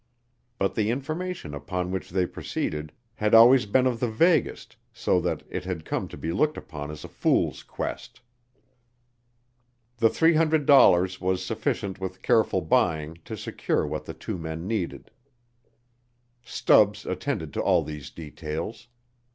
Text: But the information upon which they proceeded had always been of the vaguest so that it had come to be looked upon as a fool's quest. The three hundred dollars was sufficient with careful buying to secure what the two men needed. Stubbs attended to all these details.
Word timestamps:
But 0.57 0.73
the 0.73 0.89
information 0.89 1.53
upon 1.53 1.91
which 1.91 2.09
they 2.09 2.25
proceeded 2.25 2.91
had 3.17 3.35
always 3.35 3.67
been 3.67 3.85
of 3.85 3.99
the 3.99 4.09
vaguest 4.09 4.75
so 4.91 5.21
that 5.21 5.43
it 5.47 5.63
had 5.65 5.85
come 5.85 6.07
to 6.07 6.17
be 6.17 6.31
looked 6.31 6.57
upon 6.57 6.89
as 6.89 7.03
a 7.03 7.07
fool's 7.07 7.61
quest. 7.61 8.19
The 9.97 10.09
three 10.09 10.33
hundred 10.33 10.65
dollars 10.65 11.21
was 11.21 11.45
sufficient 11.45 11.99
with 12.01 12.23
careful 12.23 12.61
buying 12.61 13.19
to 13.25 13.37
secure 13.37 13.85
what 13.85 14.05
the 14.05 14.15
two 14.15 14.39
men 14.39 14.67
needed. 14.67 15.11
Stubbs 16.43 17.05
attended 17.05 17.53
to 17.53 17.61
all 17.61 17.83
these 17.83 18.09
details. 18.09 18.87